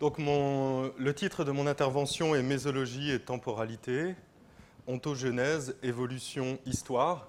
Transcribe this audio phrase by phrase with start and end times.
[0.00, 4.14] Donc le titre de mon intervention est Mésologie et temporalité,
[4.86, 7.26] ontogenèse, évolution, histoire.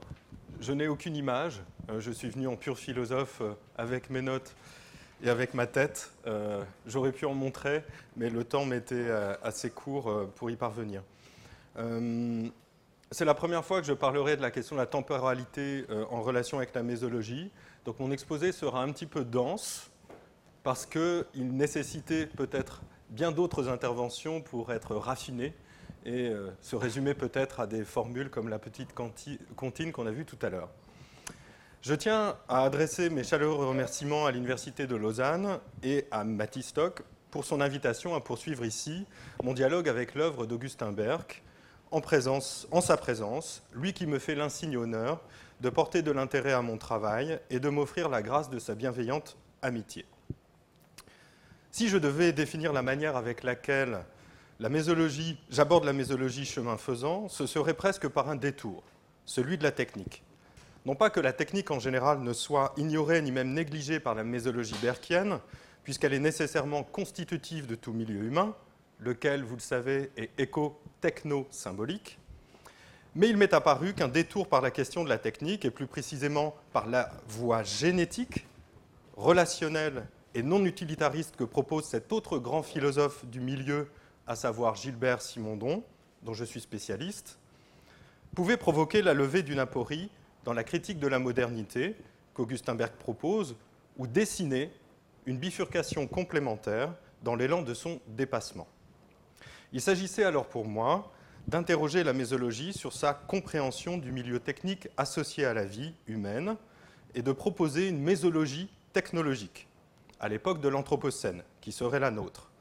[0.59, 4.53] Je n'ai aucune image, euh, je suis venu en pur philosophe euh, avec mes notes
[5.23, 6.11] et avec ma tête.
[6.27, 7.83] Euh, j'aurais pu en montrer,
[8.15, 9.09] mais le temps m'était
[9.41, 11.01] assez court pour y parvenir.
[13.11, 16.57] C'est la première fois que je parlerai de la question de la temporalité en relation
[16.57, 17.51] avec la mésologie.
[17.85, 19.89] Donc mon exposé sera un petit peu dense,
[20.69, 21.25] parce qu'il
[21.55, 25.55] nécessitait peut-être bien d'autres interventions pour être raffiné
[26.05, 30.25] et euh, se résumer peut-être à des formules comme la petite comptine qu'on a vue
[30.25, 30.69] tout à l'heure.
[31.81, 37.01] Je tiens à adresser mes chaleureux remerciements à l'Université de Lausanne et à Mathistock
[37.31, 39.07] pour son invitation à poursuivre ici
[39.41, 41.41] mon dialogue avec l'œuvre d'Augustin Berck,
[41.89, 45.19] en, présence, en sa présence, lui qui me fait l'insigne honneur
[45.61, 49.35] de porter de l'intérêt à mon travail et de m'offrir la grâce de sa bienveillante
[49.63, 50.05] amitié.
[51.71, 53.99] Si je devais définir la manière avec laquelle
[54.59, 58.83] la mésologie, j'aborde la mésologie chemin faisant, ce serait presque par un détour,
[59.25, 60.23] celui de la technique.
[60.85, 64.23] Non pas que la technique en général ne soit ignorée ni même négligée par la
[64.23, 65.39] mésologie berkienne,
[65.83, 68.55] puisqu'elle est nécessairement constitutive de tout milieu humain,
[68.99, 72.17] lequel, vous le savez, est éco-techno-symbolique.
[73.15, 76.55] Mais il m'est apparu qu'un détour par la question de la technique, et plus précisément
[76.73, 78.45] par la voie génétique,
[79.15, 83.87] relationnelle et non utilitariste que propose cet autre grand philosophe du milieu,
[84.27, 85.83] à savoir Gilbert Simondon,
[86.23, 87.39] dont je suis spécialiste,
[88.35, 90.09] pouvait provoquer la levée d'une aporie
[90.45, 91.95] dans la critique de la modernité
[92.33, 93.55] qu'Augustin Berg propose,
[93.97, 94.71] ou dessiner
[95.25, 96.93] une bifurcation complémentaire
[97.23, 98.67] dans l'élan de son dépassement.
[99.73, 101.11] Il s'agissait alors pour moi
[101.47, 106.55] d'interroger la mésologie sur sa compréhension du milieu technique associé à la vie humaine
[107.15, 109.68] et de proposer une mésologie technologique
[110.19, 112.51] à l'époque de l'Anthropocène, qui serait la nôtre.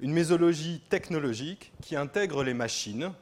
[0.00, 3.12] Une mésologie technologique qui intègre les machines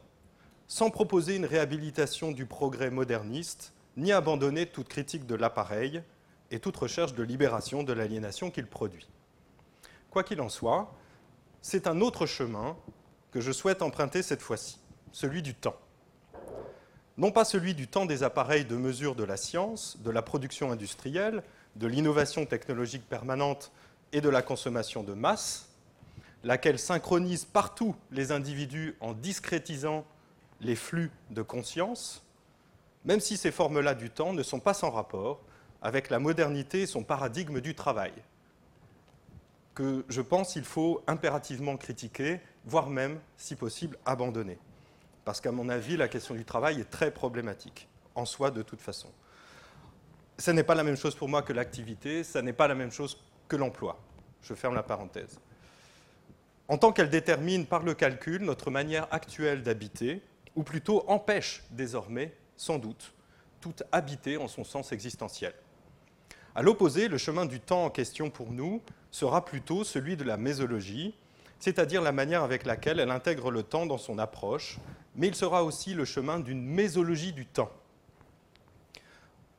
[0.66, 6.02] sans proposer une réhabilitation du progrès moderniste, ni abandonner toute critique de l'appareil
[6.50, 9.06] et toute recherche de libération de l'aliénation qu'il produit.
[10.10, 10.92] Quoi qu'il en soit,
[11.60, 12.76] c'est un autre chemin
[13.30, 14.78] que je souhaite emprunter cette fois-ci,
[15.12, 15.76] celui du temps.
[17.18, 20.72] Non pas celui du temps des appareils de mesure de la science, de la production
[20.72, 21.42] industrielle,
[21.76, 23.72] de l'innovation technologique permanente
[24.12, 25.68] et de la consommation de masse,
[26.44, 30.04] laquelle synchronise partout les individus en discrétisant
[30.60, 32.24] les flux de conscience,
[33.04, 35.40] même si ces formes-là du temps ne sont pas sans rapport
[35.80, 38.12] avec la modernité et son paradigme du travail,
[39.74, 44.58] que je pense qu'il faut impérativement critiquer, voire même, si possible, abandonner.
[45.24, 48.80] Parce qu'à mon avis, la question du travail est très problématique, en soi de toute
[48.80, 49.08] façon
[50.42, 52.90] ce n'est pas la même chose pour moi que l'activité, ce n'est pas la même
[52.90, 53.16] chose
[53.46, 53.96] que l'emploi.
[54.42, 55.38] Je ferme la parenthèse.
[56.66, 60.20] En tant qu'elle détermine par le calcul notre manière actuelle d'habiter,
[60.56, 63.12] ou plutôt empêche désormais, sans doute,
[63.60, 65.54] tout habiter en son sens existentiel.
[66.56, 68.82] À l'opposé, le chemin du temps en question pour nous
[69.12, 71.14] sera plutôt celui de la mésologie,
[71.60, 74.78] c'est-à-dire la manière avec laquelle elle intègre le temps dans son approche,
[75.14, 77.70] mais il sera aussi le chemin d'une mésologie du temps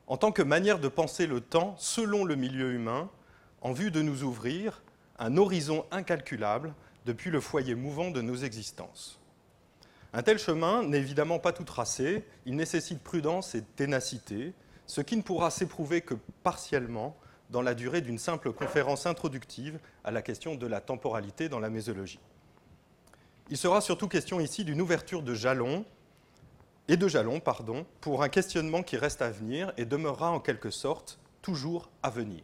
[0.08, 3.10] en tant que manière de penser le temps selon le milieu humain,
[3.62, 4.84] en vue de nous ouvrir
[5.18, 6.74] un horizon incalculable
[7.06, 9.20] depuis le foyer mouvant de nos existences.
[10.14, 14.54] Un tel chemin n'est évidemment pas tout tracé, il nécessite prudence et ténacité,
[14.86, 17.16] ce qui ne pourra s'éprouver que partiellement
[17.50, 21.70] dans la durée d'une simple conférence introductive à la question de la temporalité dans la
[21.70, 22.20] mésologie.
[23.50, 25.86] Il sera surtout question ici d'une ouverture de jalons
[26.88, 30.70] et de jalons pardon, pour un questionnement qui reste à venir et demeurera en quelque
[30.70, 32.44] sorte toujours à venir.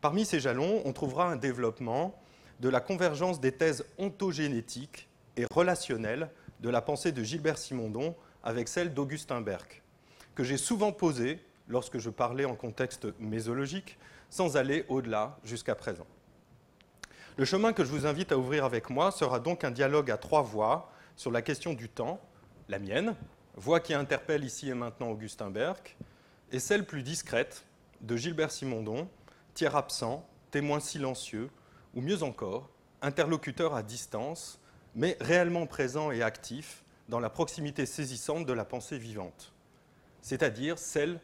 [0.00, 2.14] Parmi ces jalons, on trouvera un développement
[2.60, 6.30] de la convergence des thèses ontogénétiques et relationnelles
[6.60, 9.82] de la pensée de Gilbert Simondon avec celle d'Augustin Berck,
[10.34, 13.98] que j'ai souvent posée lorsque je parlais en contexte mésologique,
[14.30, 16.06] sans aller au-delà jusqu'à présent.
[17.36, 20.16] Le chemin que je vous invite à ouvrir avec moi sera donc un dialogue à
[20.16, 22.20] trois voix sur la question du temps,
[22.68, 23.14] la mienne,
[23.56, 25.96] voix qui interpelle ici et maintenant Augustin Berck,
[26.52, 27.64] et celle plus discrète
[28.00, 29.08] de Gilbert Simondon,
[29.54, 31.50] tiers absent, témoin silencieux,
[31.94, 32.68] ou mieux encore,
[33.02, 34.60] interlocuteur à distance,
[34.94, 39.52] mais réellement présent et actif dans la proximité saisissante de la pensée vivante,
[40.20, 41.20] c'est-à-dire celle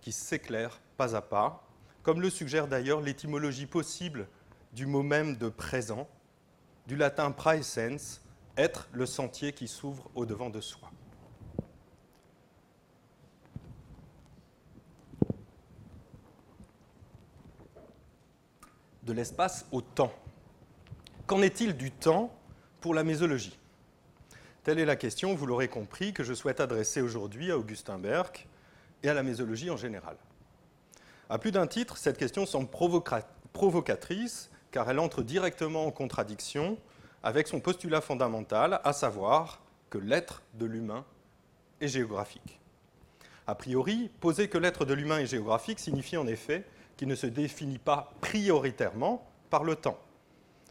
[0.00, 1.64] qui s'éclaire pas à pas,
[2.02, 4.26] comme le suggère d'ailleurs l'étymologie possible
[4.72, 6.08] du mot même de présent,
[6.88, 8.20] du latin praesens,
[8.56, 10.90] être le sentier qui s'ouvre au-devant de soi.
[19.02, 20.12] De l'espace au temps.
[21.26, 22.32] Qu'en est-il du temps
[22.80, 23.58] pour la mésologie?
[24.64, 28.46] Telle est la question, vous l'aurez compris, que je souhaite adresser aujourd'hui à Augustin Berck
[29.02, 30.16] et à la mésologie en général.
[31.28, 32.68] À plus d'un titre, cette question semble
[33.52, 36.78] provocatrice car elle entre directement en contradiction
[37.22, 39.60] avec son postulat fondamental, à savoir
[39.90, 41.04] que l'être de l'humain
[41.80, 42.60] est géographique.
[43.46, 46.64] A priori, poser que l'être de l'humain est géographique signifie en effet
[46.96, 49.98] qu'il ne se définit pas prioritairement par le temps,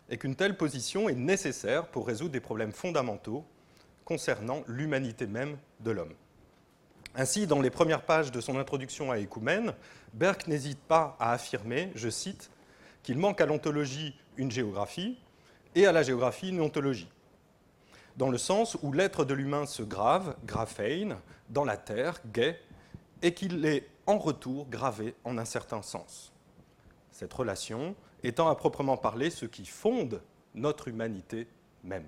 [0.09, 3.45] et qu'une telle position est nécessaire pour résoudre des problèmes fondamentaux
[4.05, 6.13] concernant l'humanité même de l'homme.
[7.15, 9.73] Ainsi, dans les premières pages de son introduction à Écoumène,
[10.13, 12.49] Berck n'hésite pas à affirmer, je cite,
[13.03, 15.17] qu'il manque à l'ontologie une géographie
[15.75, 17.09] et à la géographie une ontologie,
[18.17, 21.17] dans le sens où l'être de l'humain se grave, graphein,
[21.49, 22.59] dans la terre, gay,
[23.21, 26.31] et qu'il est en retour gravé en un certain sens.
[27.11, 30.21] Cette relation étant à proprement parler ce qui fonde
[30.55, 31.47] notre humanité
[31.83, 32.07] même.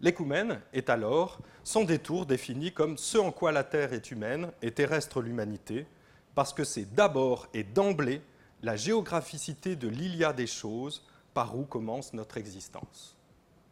[0.00, 4.70] L'écoumène est alors, sans détour, défini comme ce en quoi la Terre est humaine et
[4.70, 5.86] terrestre l'humanité,
[6.34, 8.20] parce que c'est d'abord et d'emblée
[8.62, 11.02] la géographicité de l'ilia des choses
[11.36, 13.14] par où commence notre existence.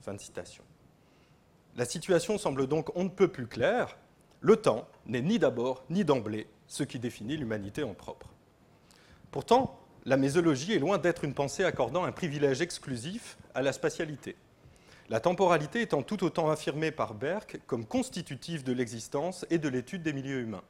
[0.02, 0.62] Fin de citation.
[1.76, 3.96] La situation semble donc on ne peut plus claire.
[4.42, 8.28] Le temps n'est ni d'abord ni d'emblée ce qui définit l'humanité en propre.
[9.30, 14.36] Pourtant, la mésologie est loin d'être une pensée accordant un privilège exclusif à la spatialité
[15.10, 20.02] la temporalité étant tout autant affirmée par Berck comme constitutive de l'existence et de l'étude
[20.02, 20.62] des milieux humains.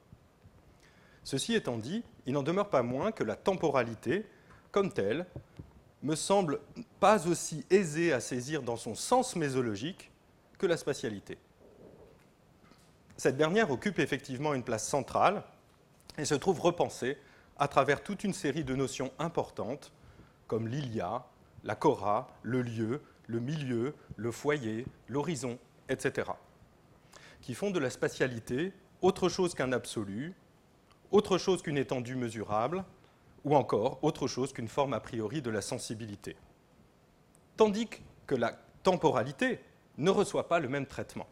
[1.23, 4.26] Ceci étant dit, il n'en demeure pas moins que la temporalité,
[4.73, 5.26] comme telle,
[6.05, 6.61] me semble
[7.01, 10.12] pas aussi aisée à saisir dans son sens mésologique
[10.59, 11.39] que la spatialité.
[13.17, 15.43] Cette dernière occupe effectivement une place centrale
[16.19, 17.17] et se trouve repensée
[17.59, 19.93] à travers toute une série de notions importantes
[20.47, 21.25] comme l'ilia,
[21.65, 25.59] la cora, le lieu, le milieu, le foyer, l'horizon,
[25.89, 26.31] etc.,
[27.41, 30.35] qui font de la spatialité autre chose qu'un absolu,
[31.11, 32.85] autre chose qu'une étendue mesurable,
[33.44, 36.37] ou encore autre chose qu'une forme a priori de la sensibilité.
[37.56, 37.88] Tandis
[38.26, 39.61] que la temporalité
[39.99, 41.26] ne reçoit pas le même traitement.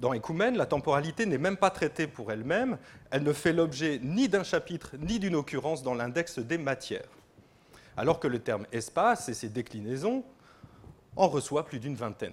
[0.00, 2.78] Dans Écoumène, la temporalité n'est même pas traitée pour elle-même,
[3.10, 7.08] elle ne fait l'objet ni d'un chapitre ni d'une occurrence dans l'index des matières.
[7.96, 10.24] Alors que le terme espace et ses déclinaisons
[11.16, 12.32] en reçoit plus d'une vingtaine.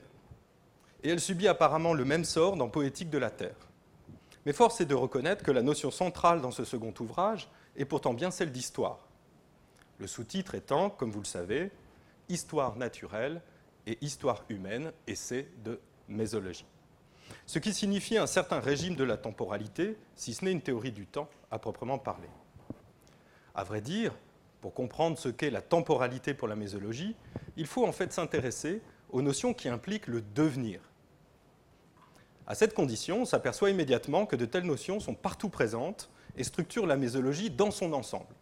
[1.03, 3.55] Et elle subit apparemment le même sort dans Poétique de la Terre.
[4.45, 8.13] Mais force est de reconnaître que la notion centrale dans ce second ouvrage est pourtant
[8.13, 9.07] bien celle d'histoire.
[9.99, 11.71] Le sous-titre étant, comme vous le savez,
[12.29, 13.41] Histoire naturelle
[13.85, 16.65] et Histoire humaine, essai de mésologie.
[17.45, 21.05] Ce qui signifie un certain régime de la temporalité, si ce n'est une théorie du
[21.05, 22.29] temps à proprement parler.
[23.55, 24.13] À vrai dire,
[24.61, 27.15] pour comprendre ce qu'est la temporalité pour la mésologie,
[27.57, 30.81] il faut en fait s'intéresser aux notions qui impliquent le devenir.
[32.47, 36.85] À cette condition, on s'aperçoit immédiatement que de telles notions sont partout présentes et structurent
[36.87, 38.33] la mésologie dans son ensemble.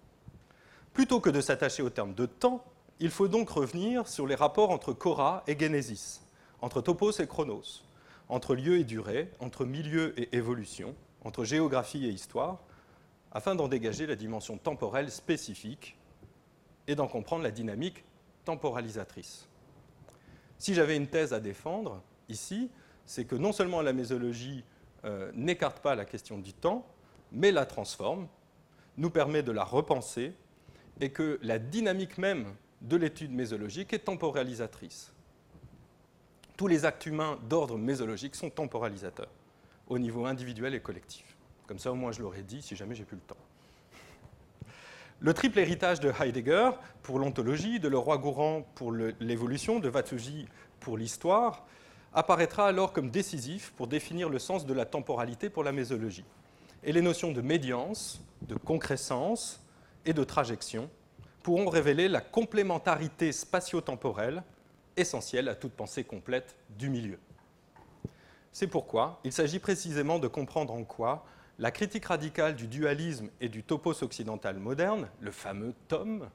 [0.93, 2.63] Plutôt que de s'attacher au terme de temps,
[2.99, 6.21] il faut donc revenir sur les rapports entre Cora et Genesis,
[6.61, 7.83] entre topos et chronos,
[8.27, 12.59] entre lieu et durée, entre milieu et évolution, entre géographie et histoire,
[13.31, 15.97] afin d'en dégager la dimension temporelle spécifique
[16.87, 18.03] et d'en comprendre la dynamique
[18.45, 19.47] temporalisatrice.
[20.57, 22.69] Si j'avais une thèse à défendre ici,
[23.05, 24.63] c'est que non seulement la mésologie
[25.05, 26.85] euh, n'écarte pas la question du temps,
[27.31, 28.27] mais la transforme,
[28.97, 30.33] nous permet de la repenser,
[31.01, 35.13] et que la dynamique même de l'étude mésologique est temporalisatrice.
[36.57, 39.31] Tous les actes humains d'ordre mésologique sont temporalisateurs,
[39.87, 41.37] au niveau individuel et collectif.
[41.67, 43.37] Comme ça, au moins, je l'aurais dit si jamais j'ai plus le temps.
[45.21, 46.71] Le triple héritage de Heidegger
[47.03, 50.47] pour l'ontologie, de Leroy-Gourand pour l'évolution, de Watsuji
[50.79, 51.65] pour l'histoire,
[52.13, 56.25] apparaîtra alors comme décisif pour définir le sens de la temporalité pour la mésologie.
[56.83, 59.61] Et les notions de médiance, de concrescence
[60.05, 60.89] et de trajection
[61.43, 64.43] pourront révéler la complémentarité spatio-temporelle
[64.95, 67.19] essentielle à toute pensée complète du milieu.
[68.51, 71.25] C'est pourquoi il s'agit précisément de comprendre en quoi
[71.59, 76.29] la critique radicale du dualisme et du topos occidental moderne, le fameux tome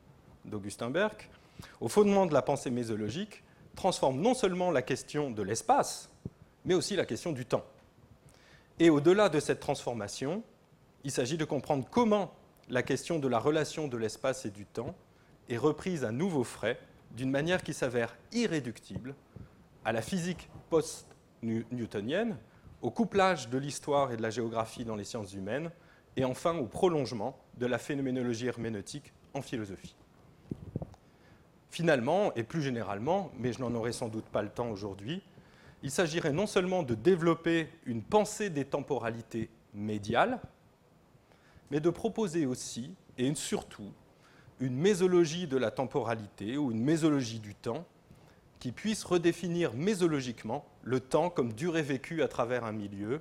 [0.44, 1.30] d'Augustin Berck,
[1.80, 3.42] au fondement de la pensée mésologique,
[3.74, 6.10] transforme non seulement la question de l'espace,
[6.64, 7.64] mais aussi la question du temps.
[8.80, 10.42] Et au-delà de cette transformation,
[11.04, 12.32] il s'agit de comprendre comment
[12.68, 14.94] la question de la relation de l'espace et du temps
[15.48, 16.78] est reprise à nouveau frais
[17.12, 19.14] d'une manière qui s'avère irréductible
[19.84, 22.36] à la physique post-newtonienne,
[22.82, 25.70] au couplage de l'histoire et de la géographie dans les sciences humaines,
[26.16, 29.94] et enfin au prolongement de la phénoménologie herméneutique en philosophie.
[31.70, 35.22] Finalement, et plus généralement, mais je n'en aurai sans doute pas le temps aujourd'hui,
[35.84, 40.40] il s'agirait non seulement de développer une pensée des temporalités médiales,
[41.70, 43.92] mais de proposer aussi, et surtout,
[44.60, 47.84] une mésologie de la temporalité ou une mésologie du temps
[48.60, 53.20] qui puisse redéfinir mésologiquement le temps comme durée vécue à travers un milieu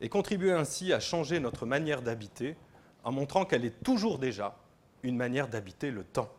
[0.00, 2.56] et contribuer ainsi à changer notre manière d'habiter
[3.04, 4.58] en montrant qu'elle est toujours déjà
[5.04, 6.32] une manière d'habiter le temps.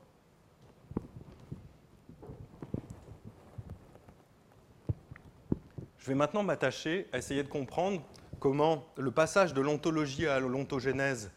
[6.05, 7.99] Je vais maintenant m'attacher à essayer de comprendre
[8.39, 11.31] comment le passage de l'ontologie à l'ontogénèse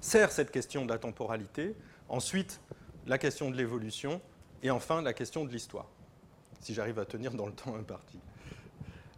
[0.00, 1.76] sert cette question de la temporalité,
[2.08, 2.62] ensuite
[3.06, 4.22] la question de l'évolution
[4.62, 5.84] et enfin la question de l'histoire,
[6.60, 8.18] si j'arrive à tenir dans le temps imparti.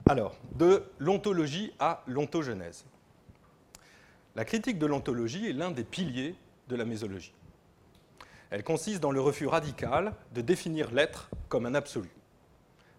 [0.08, 2.84] Alors, de l'ontologie à l'ontogenèse.
[4.34, 6.34] La critique de l'ontologie est l'un des piliers
[6.66, 7.32] de la mésologie.
[8.50, 12.10] Elle consiste dans le refus radical de définir l'être comme un absolu,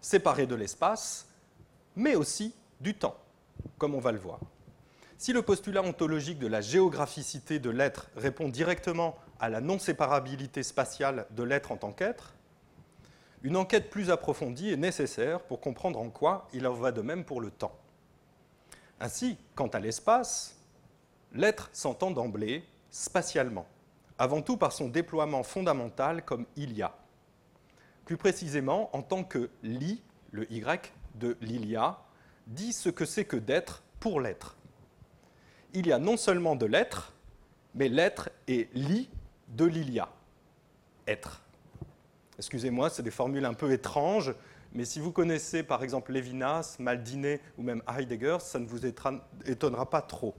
[0.00, 1.26] séparé de l'espace,
[2.00, 3.16] mais aussi du temps,
[3.76, 4.40] comme on va le voir.
[5.18, 11.26] Si le postulat ontologique de la géographicité de l'être répond directement à la non-séparabilité spatiale
[11.32, 12.34] de l'être en tant qu'être,
[13.42, 17.24] une enquête plus approfondie est nécessaire pour comprendre en quoi il en va de même
[17.24, 17.76] pour le temps.
[18.98, 20.56] Ainsi, quant à l'espace,
[21.34, 23.66] l'être s'entend d'emblée spatialement,
[24.18, 26.94] avant tout par son déploiement fondamental comme il y a.
[28.06, 30.02] Plus précisément, en tant que li,
[30.32, 30.60] le y
[31.14, 31.98] de l'ilia,
[32.46, 34.56] dit ce que c'est que d'être pour l'être.
[35.72, 37.12] Il y a non seulement de l'être,
[37.74, 39.08] mais l'être est li
[39.48, 40.08] de l'ilia,
[41.06, 41.42] être.
[42.38, 44.34] Excusez-moi, c'est des formules un peu étranges,
[44.72, 49.88] mais si vous connaissez par exemple Lévinas, Maldiné ou même Heidegger, ça ne vous étonnera
[49.88, 50.34] pas trop.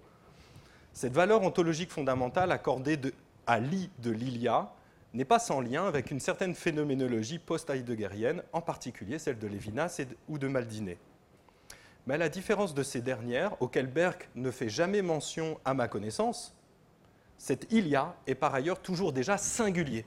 [0.93, 2.99] Cette valeur ontologique fondamentale accordée
[3.47, 4.73] à l'i de Lilia
[5.13, 10.37] n'est pas sans lien avec une certaine phénoménologie post-heideggerienne, en particulier celle de Lévinas ou
[10.37, 10.97] de Maldiné.
[12.07, 15.87] Mais à la différence de ces dernières, auxquelles Berck ne fait jamais mention à ma
[15.87, 16.55] connaissance,
[17.37, 20.05] cet Ilia est par ailleurs toujours déjà singulier.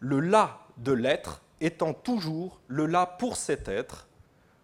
[0.00, 4.08] Le là de l'être étant toujours le là pour cet être,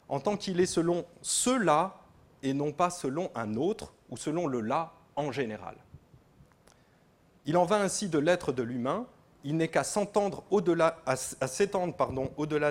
[0.08, 2.00] en tant qu'il est selon ce là
[2.42, 5.76] et non pas selon un autre ou selon le là en général.
[7.50, 9.08] Il en va ainsi de l'être de l'humain,
[9.42, 10.92] il n'est qu'à s'étendre au-delà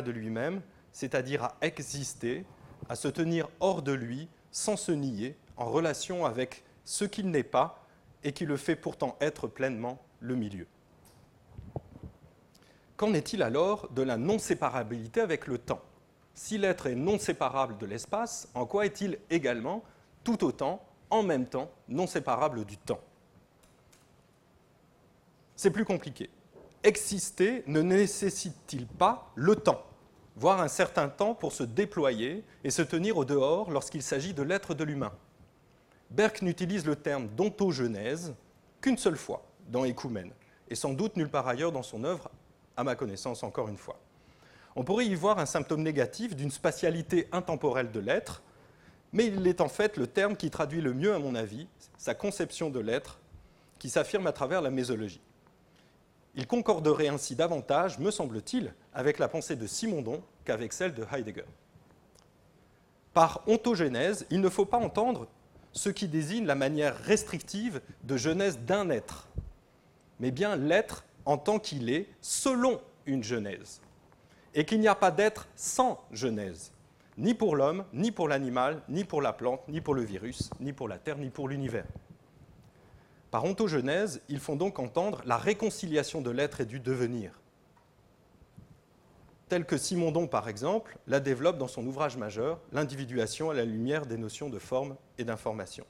[0.02, 0.62] de lui-même,
[0.94, 2.46] c'est-à-dire à exister,
[2.88, 7.44] à se tenir hors de lui, sans se nier, en relation avec ce qu'il n'est
[7.44, 7.86] pas
[8.24, 10.66] et qui le fait pourtant être pleinement le milieu.
[12.96, 15.82] Qu'en est-il alors de la non-séparabilité avec le temps?
[16.36, 19.84] Si l'être est non séparable de l'espace, en quoi est-il également,
[20.24, 23.02] tout autant, en même temps, non séparable du temps?
[25.62, 26.30] C'est plus compliqué.
[26.84, 29.84] Exister ne nécessite-t-il pas le temps,
[30.38, 34.42] voire un certain temps pour se déployer et se tenir au dehors lorsqu'il s'agit de
[34.42, 35.12] l'être de l'humain?
[36.12, 38.36] Berck n'utilise le terme d'ontogenèse
[38.80, 40.32] qu'une seule fois dans Écoumène,
[40.70, 42.32] et sans doute nulle part ailleurs dans son œuvre
[42.78, 44.00] à ma connaissance encore une fois.
[44.78, 48.44] On pourrait y voir un symptôme négatif d'une spatialité intemporelle de l'être,
[49.12, 52.14] mais il est en fait le terme qui traduit le mieux, à mon avis, sa
[52.14, 53.20] conception de l'être,
[53.78, 55.20] qui s'affirme à travers la mésologie.
[56.40, 61.44] Il concorderait ainsi davantage, me semble-t-il, avec la pensée de Simondon qu'avec celle de Heidegger.
[63.14, 65.28] Par ontogénèse, il ne faut pas entendre
[65.74, 69.28] ce qui désigne la manière restrictive de genèse d'un être,
[70.22, 73.82] mais bien l'être en tant qu'il est selon une genèse,
[74.56, 76.72] et qu'il n'y a pas d'être sans genèse,
[77.18, 80.72] ni pour l'homme, ni pour l'animal, ni pour la plante, ni pour le virus, ni
[80.72, 81.84] pour la Terre, ni pour l'univers.
[83.32, 87.40] Par ontogenèse, ils font donc entendre la réconciliation de l'être et du devenir,
[89.50, 94.06] tel que Simondon, par exemple, la développe dans son ouvrage majeur, L'individuation à la lumière
[94.06, 95.86] des notions de forme et d'information.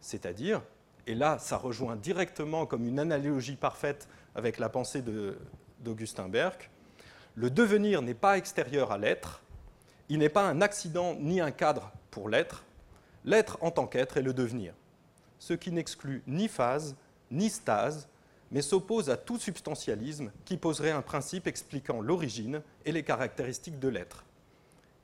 [0.00, 0.62] C'est-à-dire,
[1.06, 5.02] et là ça rejoint directement comme une analogie parfaite avec la pensée
[5.80, 6.70] d'Augustin Berck,
[7.34, 9.42] le devenir n'est pas extérieur à l'être,
[10.08, 12.64] il n'est pas un accident ni un cadre pour l'être,
[13.24, 14.74] l'être en tant qu'être est le devenir,
[15.44, 16.96] ce qui n'exclut ni phase,
[17.30, 18.08] ni stase,
[18.50, 23.88] mais s'oppose à tout substantialisme qui poserait un principe expliquant l'origine et les caractéristiques de
[23.88, 24.24] l'être,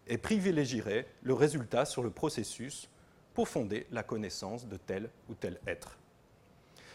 [0.06, 2.88] et privilégierait le résultat sur le processus
[3.34, 5.98] pour fonder la connaissance de tel ou tel être.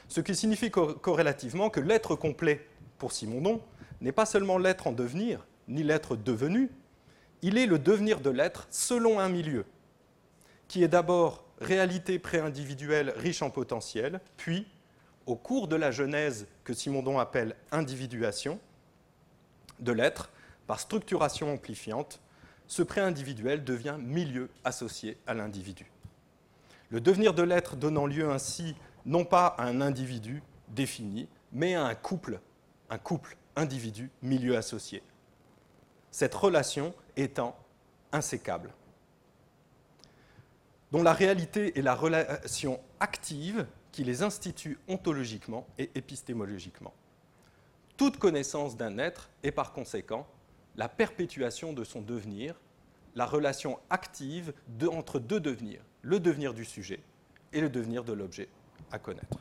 [0.08, 2.66] Ce qui signifie corrélativement que l'être complet,
[2.98, 3.62] pour Simondon,
[4.02, 6.72] n'est pas seulement l'être en devenir, ni l'être devenu,
[7.44, 9.66] il est le devenir de l'être selon un milieu,
[10.68, 14.68] qui est d'abord réalité pré-individuelle riche en potentiel, puis,
[15.26, 18.60] au cours de la genèse que Simondon appelle individuation,
[19.80, 20.30] de l'être,
[20.68, 22.20] par structuration amplifiante,
[22.68, 25.92] ce pré-individuel devient milieu associé à l'individu.
[26.90, 31.86] Le devenir de l'être donnant lieu ainsi non pas à un individu défini, mais à
[31.86, 32.40] un couple,
[32.90, 35.04] un couple individu-milieu associé.
[36.12, 37.56] Cette relation étant
[38.12, 38.72] insécable,
[40.96, 46.94] dont la réalité est la relation active qui les institue ontologiquement et épistémologiquement.
[47.98, 50.26] Toute connaissance d'un être est par conséquent
[50.78, 52.62] la perpétuation de son devenir,
[53.14, 54.54] la relation active
[54.90, 57.02] entre deux devenirs, le devenir du sujet
[57.52, 58.48] et le devenir de l'objet
[58.90, 59.40] à connaître.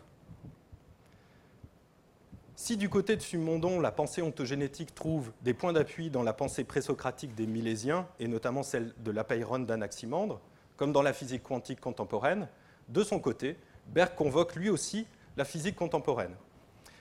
[2.57, 6.65] Si du côté de Sumondon, la pensée ontogénétique trouve des points d'appui dans la pensée
[6.65, 10.41] présocratique des Milésiens, et notamment celle de l'Apeiron d'Anaximandre,
[10.76, 12.49] comme dans la physique quantique contemporaine,
[12.88, 16.35] de son côté, Berg convoque lui aussi la physique contemporaine.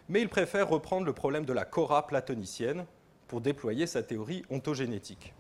[0.09, 2.85] Mais il préfère reprendre le problème de la cora platonicienne
[3.27, 5.33] pour déployer sa théorie ontogénétique.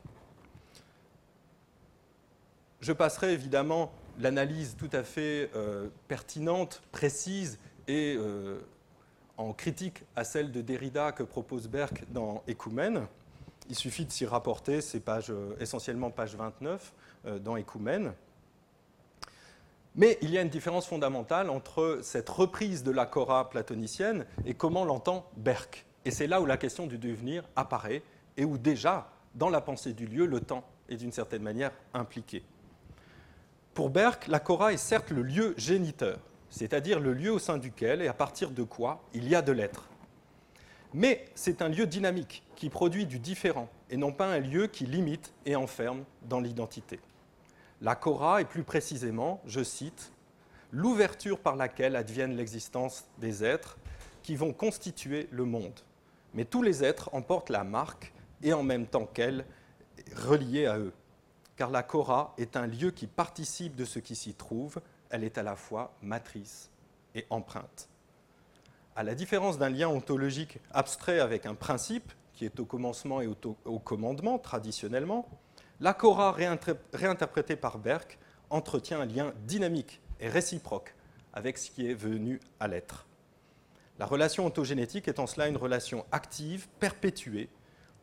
[2.81, 8.59] Je passerai évidemment l'analyse tout à fait euh, pertinente, précise et euh,
[9.37, 13.07] en critique à celle de Derrida que propose Berck dans Écoumène.
[13.69, 16.93] Il suffit de s'y rapporter, c'est euh, essentiellement page 29
[17.41, 18.13] dans Écoumène.
[19.95, 24.55] Mais il y a une différence fondamentale entre cette reprise de la Cora platonicienne et
[24.55, 25.85] comment l'entend Berck.
[26.05, 28.01] Et c'est là où la question du devenir apparaît
[28.35, 32.43] et où déjà, dans la pensée du lieu, le temps est d'une certaine manière impliqué.
[33.75, 36.17] Pour Berck, la Cora est certes le lieu géniteur,
[36.49, 39.51] c'est-à-dire le lieu au sein duquel et à partir de quoi il y a de
[39.51, 39.85] l'être.
[40.93, 44.85] Mais c'est un lieu dynamique qui produit du différent et non pas un lieu qui
[44.85, 46.99] limite et enferme dans l'identité.
[47.81, 50.11] La Cora est plus précisément, je cite,
[50.71, 53.77] l'ouverture par laquelle advienne l'existence des êtres
[54.21, 55.79] qui vont constituer le monde.
[56.33, 59.45] Mais tous les êtres emportent la marque et en même temps qu'elle,
[60.15, 60.93] reliée à eux.
[61.55, 64.79] Car la Cora est un lieu qui participe de ce qui s'y trouve,
[65.09, 66.69] elle est à la fois matrice
[67.13, 67.89] et empreinte.
[68.95, 73.29] À la différence d'un lien ontologique abstrait avec un principe, qui est au commencement et
[73.65, 75.27] au commandement traditionnellement,
[75.79, 76.31] la Cora,
[76.93, 78.19] réinterprétée par Berck,
[78.51, 80.95] entretient un lien dynamique et réciproque
[81.33, 83.07] avec ce qui est venu à l'être.
[83.97, 87.49] La relation ontogénétique est en cela une relation active, perpétuée,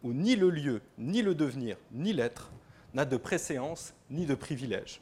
[0.03, 2.51] où ni le lieu, ni le devenir, ni l'être
[2.95, 5.01] n'a de préséance ni de privilège.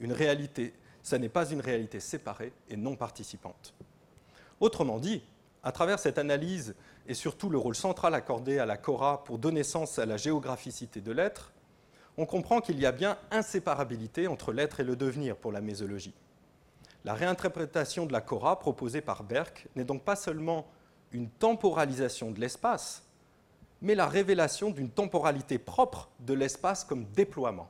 [0.00, 3.74] Une réalité, ça n'est pas une réalité séparée et non participante.
[4.60, 5.22] Autrement dit,
[5.62, 6.74] à travers cette analyse
[7.06, 11.00] et surtout le rôle central accordé à la Cora pour donner sens à la géographicité
[11.00, 11.52] de l'être,
[12.16, 16.14] on comprend qu'il y a bien inséparabilité entre l'être et le devenir pour la mésologie.
[17.04, 20.66] La réinterprétation de la Cora proposée par Berck n'est donc pas seulement
[21.12, 23.04] une temporalisation de l'espace,
[23.80, 27.68] mais la révélation d'une temporalité propre de l'espace comme déploiement.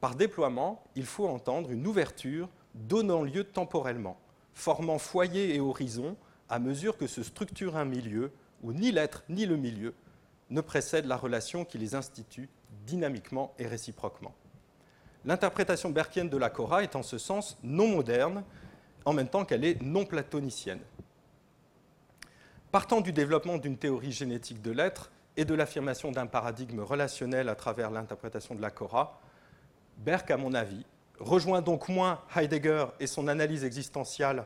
[0.00, 4.18] Par déploiement, il faut entendre une ouverture donnant lieu temporellement,
[4.56, 6.16] formant foyer et horizon
[6.48, 9.94] à mesure que se structure un milieu où ni l'être ni le milieu
[10.48, 12.48] ne précède la relation qui les institue
[12.86, 14.34] dynamiquement et réciproquement.
[15.26, 18.44] L'interprétation berkienne de la Cora est en ce sens non moderne,
[19.04, 20.80] en même temps qu'elle est non platonicienne.
[22.72, 27.54] Partant du développement d'une théorie génétique de l'être et de l'affirmation d'un paradigme relationnel à
[27.54, 29.20] travers l'interprétation de la Cora,
[29.98, 30.86] Berck, à mon avis,
[31.20, 34.44] rejoint donc moins Heidegger et son analyse existentielle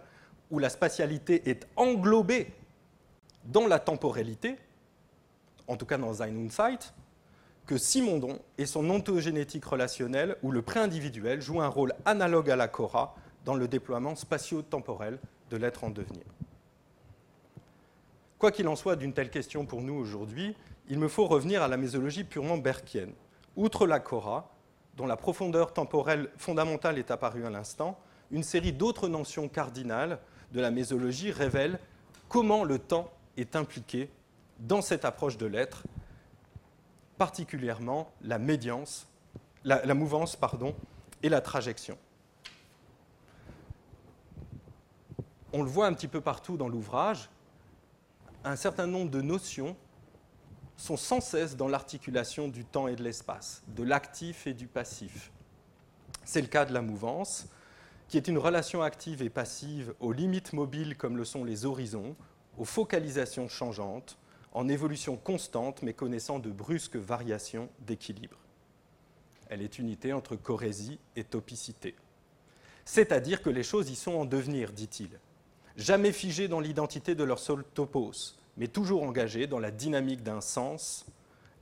[0.50, 2.52] où la spatialité est englobée
[3.44, 4.56] dans la temporalité,
[5.66, 6.92] en tout cas dans Sein Unsight,
[7.66, 12.68] que Simondon et son ontogénétique relationnelle où le pré-individuel joue un rôle analogue à la
[12.68, 15.18] Cora dans le déploiement spatio-temporel
[15.50, 16.24] de l'être en devenir.
[18.38, 20.56] Quoi qu'il en soit d'une telle question pour nous aujourd'hui,
[20.88, 23.12] il me faut revenir à la mésologie purement berkienne.
[23.54, 24.50] Outre la Cora,
[25.00, 27.98] dont la profondeur temporelle fondamentale est apparue à l'instant,
[28.30, 30.18] une série d'autres notions cardinales
[30.52, 31.78] de la mésologie révèlent
[32.28, 34.10] comment le temps est impliqué
[34.58, 35.84] dans cette approche de l'être,
[37.16, 39.08] particulièrement la médiance,
[39.64, 40.36] la, mouvance
[41.22, 41.96] et la trajection.
[45.54, 47.30] On le voit un petit peu partout dans l'ouvrage,
[48.44, 49.76] un certain nombre de notions
[50.80, 55.30] sont sans cesse dans l'articulation du temps et de l'espace, de l'actif et du passif.
[56.24, 57.46] C'est le cas de la mouvance,
[58.08, 62.16] qui est une relation active et passive aux limites mobiles comme le sont les horizons,
[62.56, 64.16] aux focalisations changeantes,
[64.52, 68.38] en évolution constante mais connaissant de brusques variations d'équilibre.
[69.50, 71.94] Elle est unité entre corésie et topicité.
[72.86, 75.20] C'est-à-dire que les choses y sont en devenir, dit-il.
[75.76, 80.42] Jamais figées dans l'identité de leur seul topos, mais toujours engagées dans la dynamique d'un
[80.42, 81.06] sens.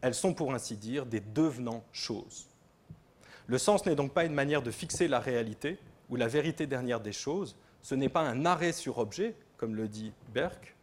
[0.01, 2.49] Elles sont pour ainsi dire des devenants choses.
[3.47, 5.79] Le sens n'est donc pas une manière de fixer la réalité
[6.11, 9.87] ou la vérité dernière des choses, ce n'est pas un arrêt sur objet, comme le
[9.87, 10.75] dit Berck,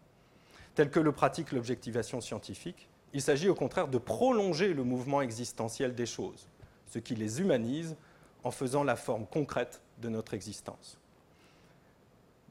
[0.73, 5.95] tel que le pratique l'objectivation scientifique, il s'agit au contraire de prolonger le mouvement existentiel
[5.95, 6.47] des choses,
[6.87, 7.97] ce qui les humanise
[8.45, 10.97] en faisant la forme concrète de notre existence.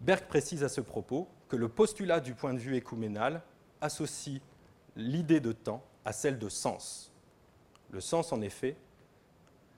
[0.03, 3.43] Berck précise à ce propos que le postulat du point de vue écuménal
[3.85, 4.41] associe
[4.97, 7.13] l'idée de temps à celle de sens.
[7.91, 8.77] Le sens, en effet,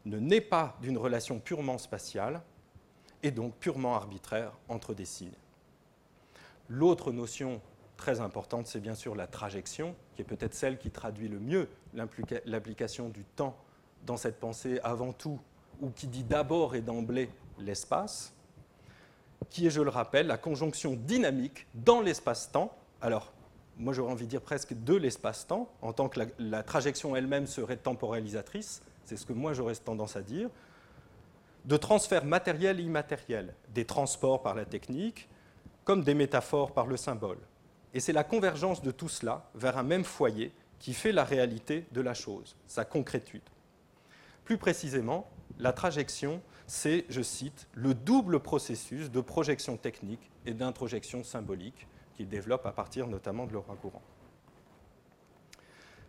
[0.04, 2.40] ne naît pas d'une relation purement spatiale
[3.22, 5.36] et donc purement arbitraire entre des signes.
[6.68, 7.60] L'autre notion
[7.96, 11.68] très importante, c'est bien sûr la trajection, qui est peut-être celle qui traduit le mieux
[12.44, 13.56] l'application du temps
[14.04, 15.40] dans cette pensée avant tout,
[15.80, 18.32] ou qui dit d'abord et d'emblée l'espace,
[19.50, 22.76] qui est, je le rappelle, la conjonction dynamique dans l'espace-temps.
[23.00, 23.32] Alors,
[23.76, 27.46] moi j'aurais envie de dire presque de l'espace-temps, en tant que la, la trajection elle-même
[27.46, 30.50] serait temporalisatrice, c'est ce que moi j'aurais tendance à dire,
[31.64, 35.28] de transferts matériels et immatériels, des transports par la technique,
[35.84, 37.38] comme des métaphores par le symbole.
[37.94, 41.86] Et c'est la convergence de tout cela vers un même foyer qui fait la réalité
[41.92, 43.42] de la chose, sa concrétude.
[44.44, 51.24] Plus précisément, la trajection, c'est, je cite, le double processus de projection technique et d'introjection
[51.24, 54.02] symbolique qu'il développe à partir notamment de Laura Courant.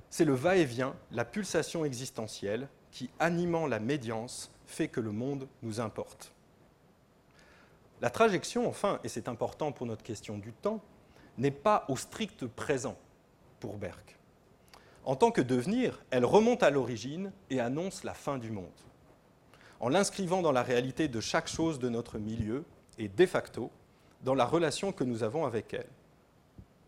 [0.10, 5.80] C'est le va-et-vient, la pulsation existentielle qui, animant la médiance, fait que le monde nous
[5.80, 6.32] importe.
[8.02, 10.82] La trajection, enfin, et c'est important pour notre question du temps,
[11.38, 12.98] n'est pas au strict présent
[13.60, 14.18] pour Berck.
[15.04, 18.66] En tant que devenir, elle remonte à l'origine et annonce la fin du monde.
[19.80, 22.66] En l'inscrivant dans la réalité de chaque chose de notre milieu
[22.98, 23.72] et de facto
[24.24, 25.88] dans la relation que nous avons avec elle.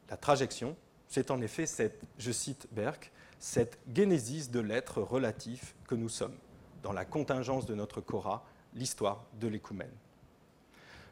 [0.09, 0.75] La trajection,
[1.07, 6.35] c'est en effet cette, je cite Berck, cette génésis de l'être relatif que nous sommes,
[6.83, 8.43] dans la contingence de notre Cora,
[8.73, 9.93] l'histoire de l'écoumène.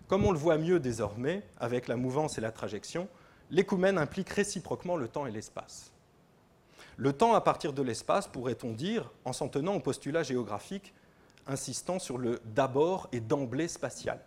[0.07, 3.07] Comme on le voit mieux désormais, avec la mouvance et la trajection,
[3.51, 5.91] l'écoumène implique réciproquement le temps et l'espace.
[6.95, 10.93] Le temps à partir de l'espace, pourrait-on dire, en s'en tenant au postulat géographique
[11.45, 14.19] insistant sur le d'abord et d'emblée spatial.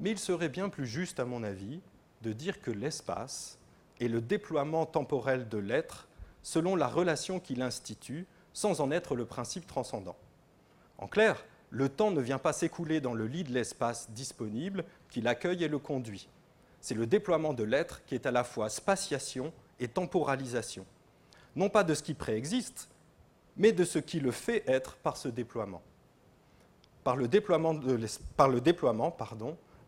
[0.00, 1.80] Mais il serait bien plus juste, à mon avis,
[2.22, 3.58] de dire que l'espace
[4.02, 6.08] est le déploiement temporel de l'être
[6.42, 10.16] selon la relation qu'il institue, sans en être le principe transcendant.
[10.98, 15.20] En clair, le temps ne vient pas s'écouler dans le lit de l'espace disponible qui
[15.20, 16.28] l'accueille et le conduit
[16.82, 20.84] c'est le déploiement de l'être qui est à la fois spatiation et temporalisation.
[21.54, 22.88] Non pas de ce qui préexiste,
[23.56, 25.80] mais de ce qui le fait être par ce déploiement.
[27.04, 27.74] Par le déploiement,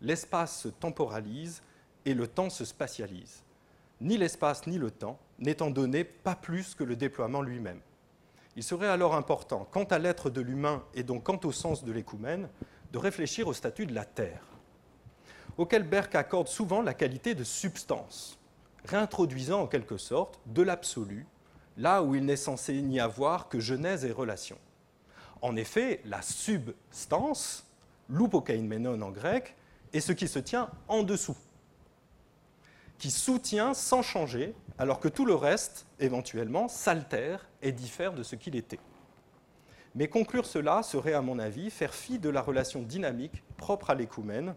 [0.00, 1.62] l'espace se temporalise
[2.04, 3.42] et le temps se spatialise.
[4.04, 7.80] Ni l'espace ni le temps n'étant donné pas plus que le déploiement lui-même.
[8.54, 11.90] Il serait alors important, quant à l'être de l'humain et donc quant au sens de
[11.90, 12.48] l'écoumène,
[12.92, 14.44] de réfléchir au statut de la Terre
[15.56, 18.38] auquel Berck accorde souvent la qualité de substance,
[18.84, 21.26] réintroduisant en quelque sorte de l'absolu,
[21.76, 24.58] là où il n'est censé n'y avoir que genèse et relation.
[25.42, 27.66] En effet, la substance,
[28.08, 29.56] l'upokaimenon en grec,
[29.92, 31.36] est ce qui se tient en dessous,
[32.98, 38.36] qui soutient sans changer, alors que tout le reste, éventuellement, s'altère et diffère de ce
[38.36, 38.80] qu'il était.
[39.94, 43.94] Mais conclure cela serait, à mon avis, faire fi de la relation dynamique propre à
[43.94, 44.54] l'écoumène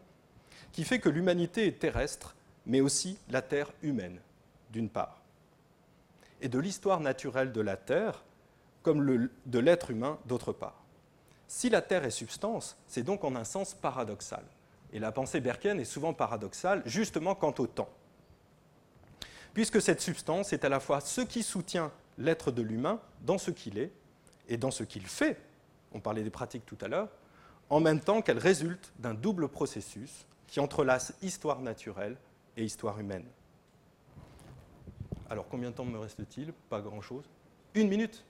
[0.72, 4.20] qui fait que l'humanité est terrestre, mais aussi la Terre humaine,
[4.72, 5.22] d'une part,
[6.42, 8.24] et de l'histoire naturelle de la Terre,
[8.84, 10.84] comme de l'être humain, d'autre part.
[11.48, 14.44] Si la Terre est substance, c'est donc en un sens paradoxal.
[14.94, 17.90] Et la pensée berkienne est souvent paradoxale, justement quant au temps.
[19.54, 23.52] Puisque cette substance est à la fois ce qui soutient l'être de l'humain dans ce
[23.52, 23.92] qu'il est
[24.48, 25.38] et dans ce qu'il fait,
[25.94, 27.10] on parlait des pratiques tout à l'heure,
[27.70, 32.18] en même temps qu'elle résulte d'un double processus qui entrelace histoire naturelle
[32.56, 33.26] et histoire humaine.
[35.30, 36.54] Alors, combien de temps me reste-t-il?
[36.70, 37.26] Pas grand-chose.
[37.76, 38.24] Une minute?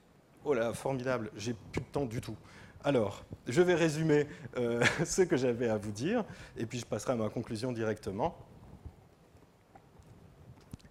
[0.44, 2.36] Oh là, formidable, j'ai plus de temps du tout.
[2.84, 4.28] Alors, je vais résumer
[4.58, 6.24] euh, ce que j'avais à vous dire,
[6.56, 8.36] et puis je passerai à ma conclusion directement.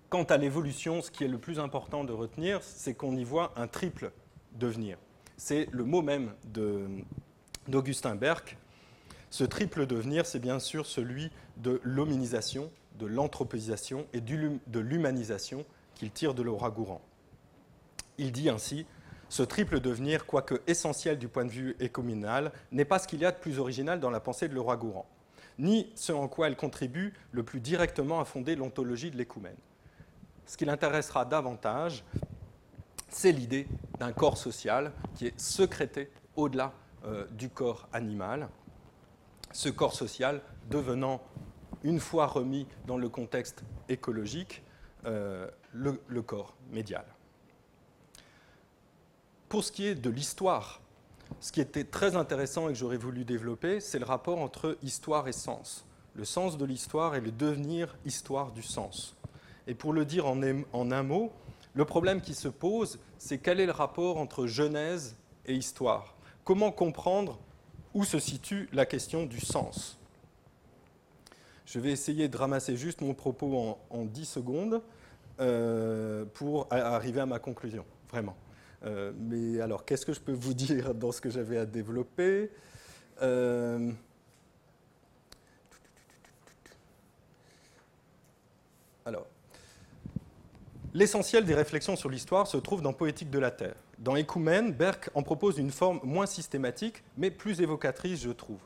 [0.08, 3.52] Quant à l'évolution, ce qui est le plus important de retenir, c'est qu'on y voit
[3.56, 4.12] un triple
[4.52, 4.98] devenir.
[5.36, 6.32] C'est le mot même
[7.66, 8.56] d'Augustin Berck,
[9.30, 16.10] ce triple devenir, c'est bien sûr celui de l'hominisation, de l'anthropisation et de l'humanisation qu'il
[16.10, 17.02] tire de Laura Gourand.
[18.18, 18.86] Il dit ainsi
[19.28, 23.24] Ce triple devenir, quoique essentiel du point de vue écominal, n'est pas ce qu'il y
[23.24, 25.06] a de plus original dans la pensée de Laura Gourand,
[25.58, 29.56] ni ce en quoi elle contribue le plus directement à fonder l'ontologie de l'écoumène.
[30.46, 32.04] Ce qui l'intéressera davantage,
[33.08, 33.66] c'est l'idée
[33.98, 36.72] d'un corps social qui est secrété au-delà
[37.04, 38.48] euh, du corps animal.
[39.52, 41.22] Ce corps social devenant,
[41.82, 44.62] une fois remis dans le contexte écologique,
[45.04, 47.04] euh, le, corps médial.
[49.48, 50.80] Pour ce qui est de l'histoire,
[51.40, 55.28] ce qui était très intéressant et que j'aurais voulu développer, c'est le rapport entre histoire
[55.28, 55.84] et sens.
[56.14, 59.15] Le sens de l'histoire et le devenir histoire du sens.
[59.66, 61.32] Et pour le dire en, un mot,
[61.74, 66.14] le problème qui se pose, c'est quel est le rapport entre Genèse et histoire?
[66.44, 67.38] Comment comprendre
[67.94, 69.98] où se situe la question du sens?
[71.64, 74.82] Je vais essayer de ramasser juste mon propos en, en 10 secondes.
[75.38, 78.36] Euh, pour arriver à ma conclusion, vraiment.
[78.84, 82.50] Euh, mais alors, qu'est-ce que je peux vous dire dans ce que j'avais à développer?
[83.20, 83.92] Euh,
[89.04, 89.26] Alors,
[90.96, 93.74] l'essentiel des réflexions sur l'histoire se trouve dans Poétique de la Terre.
[93.98, 98.60] Dans Écoumène, Berck en propose une forme moins systématique, mais plus évocatrice, je trouve.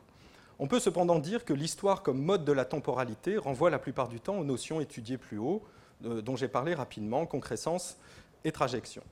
[0.60, 4.20] On peut cependant dire que l'histoire comme mode de la temporalité renvoie la plupart du
[4.20, 5.64] temps aux notions étudiées plus haut,
[6.04, 7.96] euh, dont j'ai parlé rapidement, concrescence
[8.44, 9.02] et trajection.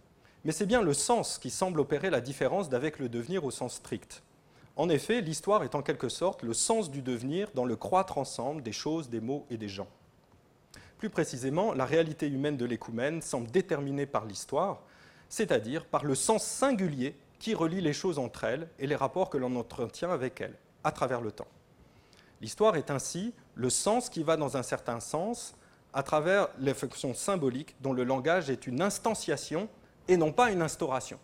[0.45, 3.75] Mais c'est bien le sens qui semble opérer la différence d'avec le devenir au sens
[3.75, 4.23] strict.
[4.77, 8.63] En effet, l'histoire est en quelque sorte le sens du devenir dans le croître ensemble
[8.63, 9.89] des choses, des mots et des gens.
[10.99, 14.83] Plus précisément, la réalité humaine de l'écoumène semble déterminée par l'histoire,
[15.29, 19.39] c'est-à-dire par le sens singulier qui relie les choses entre elles et les rapports que
[19.39, 21.47] l'on entretient avec elles, à travers le temps.
[22.41, 25.55] L'histoire est ainsi le sens qui va dans un certain sens
[25.93, 29.69] à travers les fonctions symboliques dont le langage est une instantiation
[30.09, 31.19] et non pas une instauration.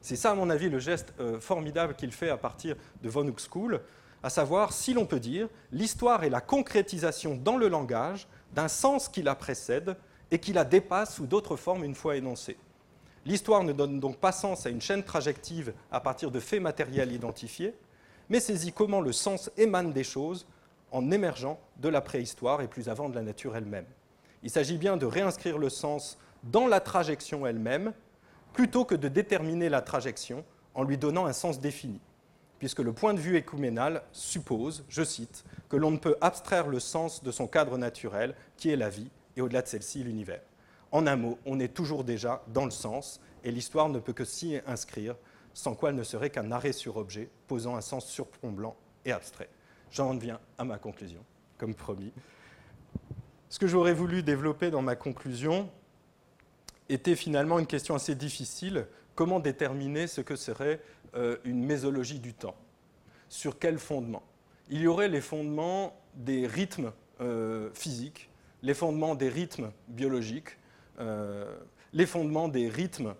[0.00, 3.26] C'est ça, à mon avis, le geste euh, formidable qu'il fait à partir de von
[3.26, 3.80] Uxküll,
[4.22, 9.08] à savoir, si l'on peut dire, l'histoire est la concrétisation dans le langage d'un sens
[9.08, 9.96] qui la précède
[10.30, 12.56] et qui la dépasse sous d'autres formes une fois énoncée.
[13.26, 17.12] L'histoire ne donne donc pas sens à une chaîne trajective à partir de faits matériels
[17.12, 17.74] identifiés,
[18.28, 20.46] mais saisit comment le sens émane des choses
[20.90, 23.86] en émergeant de la préhistoire et plus avant de la nature elle-même.
[24.42, 27.92] Il s'agit bien de réinscrire le sens dans la trajection elle-même,
[28.52, 32.00] plutôt que de déterminer la trajection en lui donnant un sens défini,
[32.60, 36.78] puisque le point de vue écuménal suppose, je cite, que l'on ne peut abstraire le
[36.78, 40.42] sens de son cadre naturel, qui est la vie, et au-delà de celle-ci, l'univers.
[40.92, 44.26] En un mot, on est toujours déjà dans le sens, et l'histoire ne peut que
[44.26, 45.16] s'y inscrire,
[45.54, 49.48] sans quoi elle ne serait qu'un arrêt sur objet, posant un sens surplombant et abstrait.
[49.90, 51.24] J'en viens à ma conclusion,
[51.56, 52.12] comme promis.
[53.48, 55.70] Ce que j'aurais voulu développer dans ma conclusion
[56.90, 58.86] était finalement une question assez difficile.
[59.14, 60.80] Comment déterminer ce que serait
[61.14, 62.56] euh, une mésologie du temps
[63.28, 64.22] Sur quel fondement?
[64.68, 68.30] Il y aurait les fondements des rythmes euh, physiques,
[68.62, 70.56] les fondements des rythmes biologiques,
[71.00, 71.58] euh,
[71.92, 73.14] les fondements des rythmes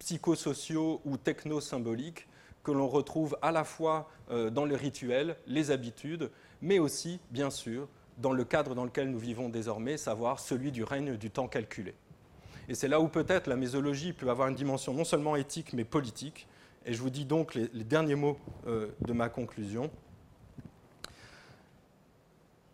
[0.00, 2.26] psychosociaux ou techno-symboliques,
[2.64, 6.28] que l'on retrouve à la fois dans les rituels, les habitudes,
[6.60, 7.86] mais aussi, bien sûr,
[8.18, 11.94] dans le cadre dans lequel nous vivons désormais, savoir celui du règne du temps calculé.
[12.70, 15.82] Et c'est là où peut-être la mésologie peut avoir une dimension non seulement éthique, mais
[15.82, 16.46] politique.
[16.86, 19.90] Et je vous dis donc les, derniers mots euh, de ma conclusion.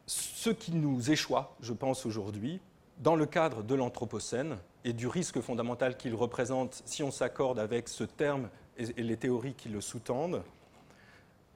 [0.07, 2.61] Ce qui nous échoit, je pense aujourd'hui,
[2.99, 7.89] dans le cadre de l'Anthropocène et du risque fondamental qu'il représente si on s'accorde avec
[7.89, 10.43] ce terme et les théories qui le sous-tendent,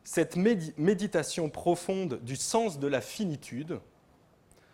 [0.03, 3.81] cette méditation profonde du sens de la finitude,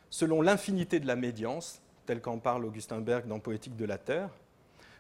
[0.09, 4.31] selon l'infinité de la médiance, tel qu'en parle Augustin Berg dans Poétique de la Terre,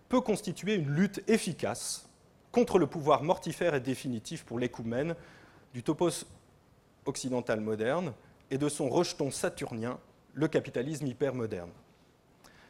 [0.09, 2.09] peut constituer une lutte efficace
[2.53, 5.15] contre le pouvoir mortifère et définitif pour l'écoumène
[5.73, 6.27] du topos
[7.07, 8.13] occidental moderne
[8.51, 9.99] et de son rejeton saturnien,
[10.35, 11.71] le capitalisme hypermoderne.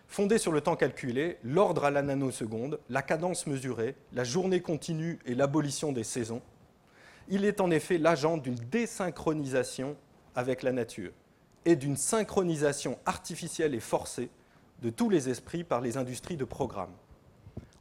[0.09, 5.19] Fondé sur le temps calculé, l'ordre à la nanoseconde, la cadence mesurée, la journée continue
[5.27, 6.43] et l'abolition des saisons,
[7.29, 9.97] il est en effet l'agent d'une désynchronisation
[10.35, 11.13] avec la nature
[11.67, 14.31] et d'une synchronisation artificielle et forcée
[14.81, 16.93] de tous les esprits par les industries de programme,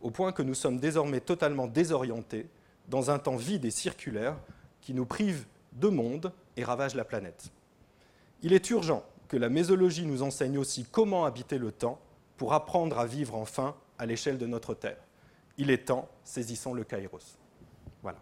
[0.02, 2.50] au point que nous sommes désormais totalement désorientés
[2.90, 4.36] dans un temps vide et circulaire
[4.82, 7.52] qui nous prive de monde et ravage la planète.
[8.42, 12.00] Il est urgent que la mésologie nous enseigne aussi comment habiter le temps
[12.38, 14.98] pour apprendre à vivre enfin à l'échelle de notre Terre.
[15.58, 17.38] Il est temps, saisissons le Kairos.
[18.02, 18.20] Voilà.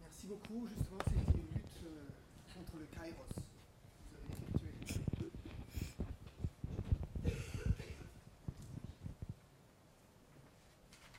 [0.00, 0.66] Merci beaucoup.
[0.66, 2.08] Justement, c'était une lutte euh,
[2.54, 3.36] contre le Kairos.
[4.10, 4.16] Vous
[4.64, 5.30] avez effectué.
[7.24, 7.32] Je ne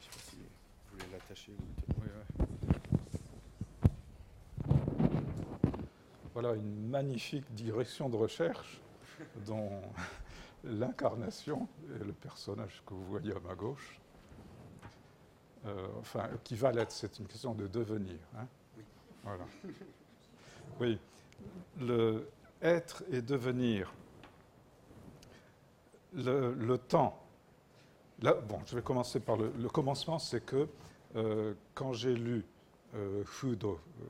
[0.02, 0.50] sais pas si vous
[0.92, 1.56] voulez l'attacher ou...
[2.02, 2.14] Oui, oui.
[6.46, 8.80] Voilà une magnifique direction de recherche
[9.46, 9.82] dont
[10.64, 11.68] l'incarnation
[12.00, 14.00] est le personnage que vous voyez à ma gauche.
[15.66, 18.20] Euh, enfin, qui va l'être, c'est une question de devenir.
[18.38, 18.46] Hein.
[18.78, 18.84] oui.
[19.24, 19.46] Voilà.
[20.80, 21.00] Oui.
[21.80, 22.28] Le
[22.62, 23.92] être et devenir.
[26.14, 27.20] Le, temps.
[28.22, 30.68] Là, bon, je vais commencer par le, commencement, c'est que
[31.16, 32.46] euh, quand j'ai lu
[32.94, 34.06] euh, Fudo, le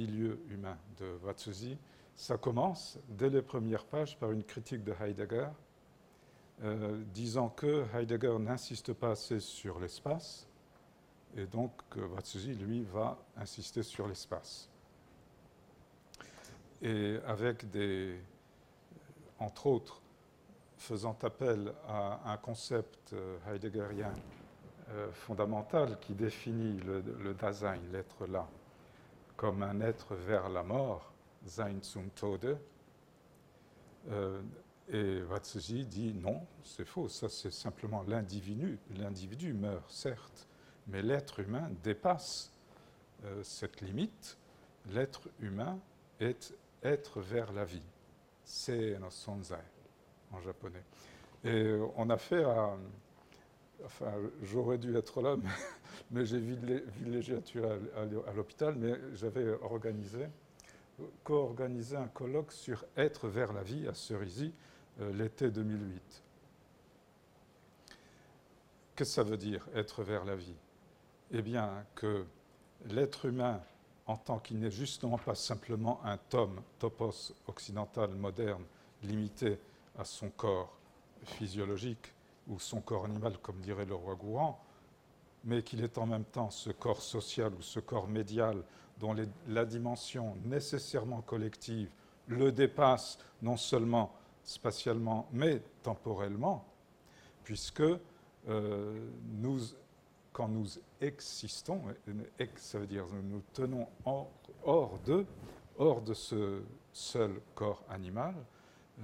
[0.00, 1.76] milieu humain de Watsuzi,
[2.16, 5.48] ça commence dès les premières pages par une critique de Heidegger,
[6.62, 10.46] euh, disant que Heidegger n'insiste pas assez sur l'espace,
[11.36, 14.68] et donc Watsuzi, lui, va insister sur l'espace.
[16.82, 18.18] Et avec des,
[19.38, 20.00] entre autres,
[20.76, 24.12] faisant appel à un concept euh, heideggerien
[24.90, 28.48] euh, fondamental qui définit le, le Dasein, l'être là,
[29.40, 31.14] comme un être vers la mort,
[31.46, 32.58] Sein zum Tode.
[34.10, 34.42] Euh,
[34.86, 38.78] et Watsuji dit non, c'est faux, ça c'est simplement l'individu.
[38.98, 40.46] L'individu meurt, certes,
[40.88, 42.52] mais l'être humain dépasse
[43.24, 44.36] euh, cette limite.
[44.90, 45.78] L'être humain
[46.20, 47.88] est être vers la vie.
[48.44, 49.56] C'est no sonzai
[50.32, 50.84] en japonais.
[51.44, 52.44] Et on a fait
[53.84, 54.12] Enfin,
[54.42, 55.36] j'aurais dû être là,
[56.10, 60.26] mais, j'ai villégiature à, à l'hôpital, mais j'avais organisé
[61.24, 64.52] co-organisé un colloque sur Être vers la vie à Cerisy
[65.00, 66.22] euh, l'été 2008.
[68.94, 70.54] Qu'est-ce que ça veut dire, être vers la vie?
[71.30, 72.26] Eh bien, que
[72.86, 73.60] l'être humain,
[74.06, 78.64] en tant qu'il n'est justement pas simplement un tome, topos occidental moderne,
[79.02, 79.58] limité
[79.98, 80.76] à son corps
[81.24, 82.12] physiologique
[82.50, 84.60] ou son corps animal, comme dirait le roi Gouran,
[85.44, 88.62] mais qu'il est en même temps ce corps social ou ce corps médial
[88.98, 89.16] dont
[89.48, 91.88] la dimension nécessairement collective
[92.26, 96.64] le dépasse non seulement spatialement, mais temporellement,
[97.44, 97.82] puisque
[98.48, 99.08] euh,
[99.38, 99.58] nous,
[100.32, 100.66] quand nous
[101.00, 101.82] existons,
[102.56, 103.88] ça veut dire nous tenons
[104.64, 105.24] hors, de,
[105.78, 108.34] hors de ce seul corps animal,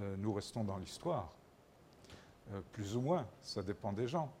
[0.01, 1.36] euh, nous restons dans l'histoire.
[2.53, 4.31] Euh, plus ou moins, ça dépend des gens.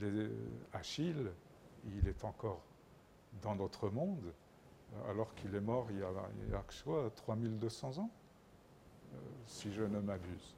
[0.00, 0.30] les,
[0.72, 1.30] Achille,
[1.86, 2.62] il est encore
[3.42, 4.32] dans notre monde,
[5.08, 6.10] alors qu'il est mort il y a,
[6.44, 8.10] il y a quoi, 3200 ans,
[9.12, 10.54] euh, si je ne m'abuse.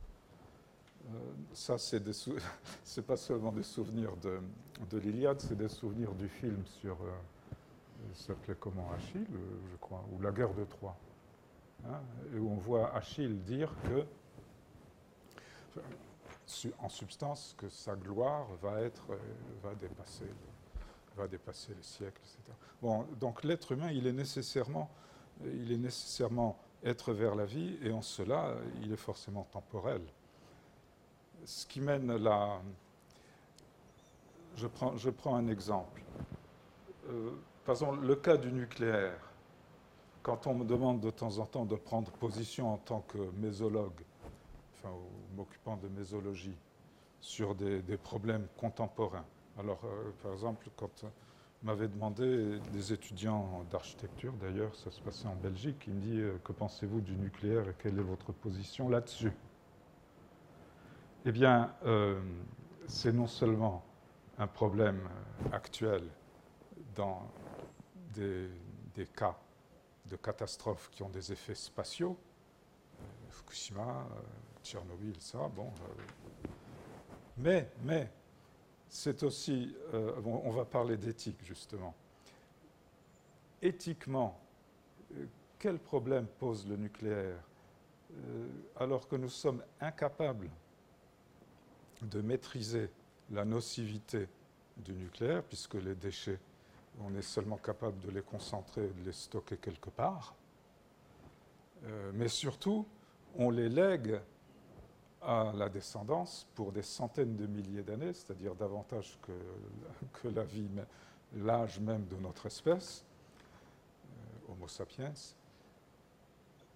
[1.08, 1.18] Euh,
[1.52, 2.02] ça, c'est
[2.84, 4.40] c'est pas seulement des souvenirs de,
[4.90, 9.26] de l'Iliade, c'est des souvenirs du film sur, euh, s'appelait comment, Achille,
[9.72, 10.96] je crois, ou la guerre de Troie,
[11.86, 12.00] hein,
[12.34, 14.04] et où on voit Achille dire que,
[16.78, 19.06] en substance, que sa gloire va être,
[19.62, 20.26] va dépasser
[21.16, 22.56] va dépasser les siècles, etc.
[22.80, 24.90] Bon, donc l'être humain, il est nécessairement,
[25.44, 30.02] il est nécessairement être vers la vie, et en cela, il est forcément temporel.
[31.44, 32.60] Ce qui mène là,
[34.56, 36.02] je prends, je prends un exemple.
[37.08, 37.30] Euh,
[37.64, 39.18] par exemple, le cas du nucléaire.
[40.22, 44.04] Quand on me demande de temps en temps de prendre position en tant que mésologue,
[44.82, 44.94] enfin,
[45.36, 46.56] m'occupant de mésologie,
[47.20, 49.26] sur des problèmes contemporains,
[49.60, 51.04] alors, euh, par exemple, quand
[51.62, 56.38] m'avait demandé des étudiants d'architecture, d'ailleurs, ça se passait en Belgique, il me dit euh,
[56.44, 59.32] Que pensez-vous du nucléaire et quelle est votre position là-dessus?
[61.26, 62.20] Eh bien, euh,
[62.86, 63.84] c'est non seulement
[64.38, 65.06] un problème
[65.52, 66.02] actuel
[66.94, 67.30] dans
[68.14, 68.48] des,
[69.14, 69.36] cas
[70.06, 72.16] de catastrophes qui ont des effets spatiaux,
[73.30, 74.06] Fukushima,
[74.62, 75.70] Tchernobyl, ça, bon.
[77.38, 78.10] mais, mais,
[78.90, 81.94] c'est aussi, euh, on va parler d'éthique justement.
[83.62, 84.38] Éthiquement,
[85.14, 85.26] euh,
[85.58, 87.38] quel problème pose le nucléaire
[88.12, 90.50] euh, alors que nous sommes incapables
[92.02, 92.90] de maîtriser
[93.30, 94.28] la nocivité
[94.76, 96.40] du nucléaire, puisque les déchets,
[97.00, 100.34] on est seulement capable de les concentrer et de les stocker quelque part,
[102.14, 102.86] mais surtout,
[103.36, 104.20] on les lègue
[105.22, 110.68] à la descendance pour des centaines de milliers d'années, c'est-à-dire davantage que, la vie,
[111.36, 113.04] l'âge même de notre espèce,
[114.04, 115.12] euh, Homo sapiens.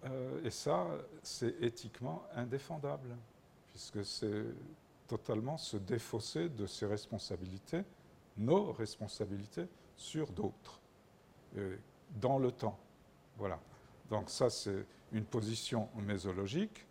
[0.05, 0.87] Euh, et ça,
[1.23, 3.15] c'est éthiquement indéfendable,
[3.71, 4.45] puisque c'est
[5.07, 7.83] totalement se défausser de ses responsabilités,
[8.37, 10.81] nos responsabilités, sur d'autres,
[12.19, 12.77] dans le temps.
[13.37, 13.59] Voilà.
[14.09, 16.85] Donc ça, c'est une position mésologique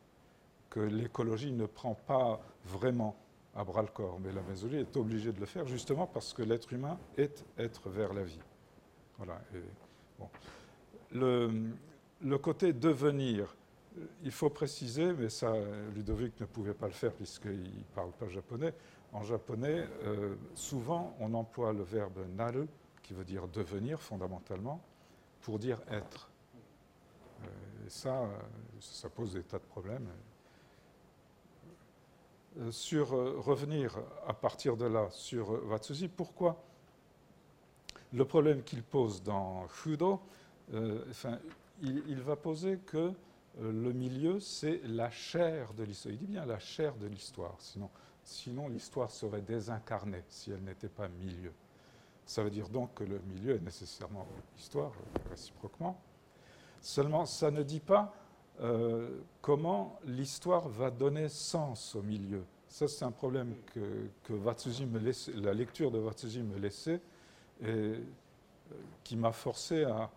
[0.71, 3.17] que l'écologie ne prend pas vraiment
[3.55, 6.43] à bras le corps, mais la mésologie est obligée de le faire justement parce que
[6.43, 8.41] l'être humain est être vers la vie.
[9.17, 9.41] Voilà.
[11.13, 13.55] le, côté devenir,
[14.25, 15.53] il faut préciser, mais ça,
[15.95, 18.75] Ludovic ne pouvait pas le faire puisqu'il ne parle pas japonais.
[19.13, 22.67] En japonais, euh, souvent, on emploie le verbe naru,
[23.05, 24.81] qui veut dire devenir fondamentalement,
[25.43, 26.29] pour dire être.
[27.85, 28.29] Euh, et ça, euh,
[28.81, 30.09] ça pose des tas de problèmes.
[32.71, 36.63] sur revenir à partir de là sur Watsuzi, pourquoi
[38.13, 40.21] le problème qu'il pose dans Fudo,
[41.11, 41.41] enfin,
[41.83, 43.13] il, va poser que
[43.61, 46.15] le milieu, c'est la chair de l'histoire.
[46.15, 47.91] Il dit bien la chair de l'histoire, sinon
[48.25, 51.53] Sinon, l'histoire serait désincarnée si elle n'était pas milieu.
[52.25, 54.27] Ça veut dire donc que le milieu est nécessairement
[54.59, 54.93] histoire,
[55.29, 56.01] réciproquement.
[56.85, 58.15] Seulement, ça ne dit pas
[58.61, 59.09] euh,
[59.41, 62.45] comment l'histoire va donner sens au milieu.
[62.69, 63.81] Ça, c'est un problème que,
[64.23, 67.01] que me la lecture de Watsuji me laissait
[67.63, 67.99] et euh,
[69.03, 70.11] qui m'a forcé à,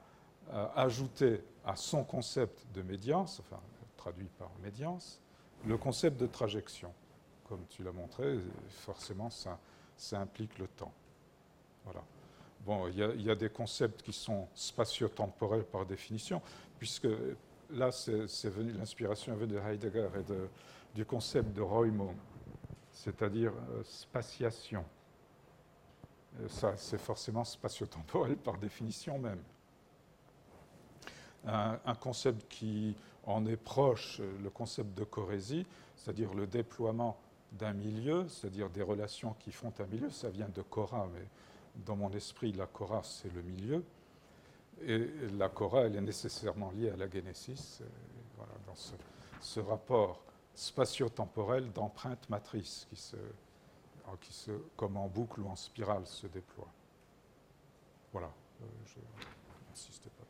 [0.51, 3.61] à, ajouter à son concept de médiance, enfin
[3.95, 5.21] traduit par médiance,
[5.65, 6.91] le concept de trajection
[7.47, 9.57] comme tu l'as montré, forcément, ça,
[9.95, 10.91] ça, implique le temps.
[11.85, 12.03] Voilà.
[12.67, 16.41] Bon, il y, a des concepts qui sont spatio-temporels par définition,
[16.77, 17.07] puisque
[17.69, 17.91] là,
[18.77, 20.49] l'inspiration est venue de Heidegger et de,
[20.93, 22.13] du concept de Roymond,
[22.91, 24.83] c'est-à-dire euh, spatiation.
[26.49, 29.41] ça, c'est forcément spatio-temporel par définition même.
[31.45, 35.65] Un, concept qui en est proche, le concept de corésie,
[35.95, 37.17] c'est-à-dire le déploiement
[37.53, 40.09] d'un milieu, c'est-à-dire des relations qui font un milieu.
[40.09, 41.25] Ça vient de Cora, mais
[41.85, 43.83] dans mon esprit, la Cora, c'est le milieu.
[44.81, 44.97] Et
[45.37, 47.81] la Cora, elle est nécessairement liée à la Genesis,
[48.35, 50.21] voilà, dans ce, rapport
[50.53, 53.17] spatio-temporel d'empreinte matrice qui se,
[54.21, 56.69] qui se, comme en boucle ou en spirale, se déploie.
[58.11, 58.99] Voilà, euh, je
[59.69, 60.25] n'insiste pas.